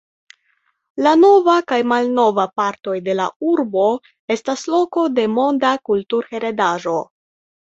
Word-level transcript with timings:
La 1.07 1.11
nova 1.23 1.57
kaj 1.71 1.77
malnova 1.91 2.45
partoj 2.61 2.95
de 3.09 3.15
la 3.19 3.27
urbo 3.51 3.85
estas 4.37 4.65
loko 4.77 5.05
de 5.21 5.29
Monda 5.37 5.77
kulturheredaĵo. 5.91 6.99